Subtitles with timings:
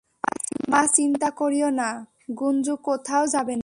[0.69, 1.89] মা, চিন্তা করিও না,
[2.37, 3.59] গুঞ্জু কোথাও যাবে না।